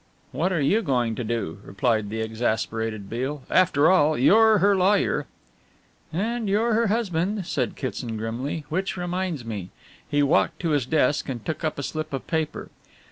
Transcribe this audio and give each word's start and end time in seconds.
"What 0.31 0.51
are 0.51 0.59
you 0.59 0.81
going 0.81 1.13
to 1.13 1.23
do?" 1.23 1.59
replied 1.63 2.09
the 2.09 2.21
exasperated 2.21 3.07
Beale, 3.07 3.43
"after 3.51 3.91
all, 3.91 4.17
you're 4.17 4.57
her 4.57 4.75
lawyer." 4.75 5.27
"And 6.11 6.49
you're 6.49 6.73
her 6.73 6.87
husband," 6.87 7.45
said 7.45 7.75
Kitson 7.75 8.17
grimly, 8.17 8.65
"which 8.69 8.97
reminds 8.97 9.45
me." 9.45 9.69
He 10.09 10.23
walked 10.23 10.59
to 10.61 10.69
his 10.69 10.87
desk 10.87 11.29
and 11.29 11.45
took 11.45 11.63
up 11.63 11.77
a 11.77 11.83
slip 11.83 12.13
of 12.13 12.25
paper. 12.25 12.71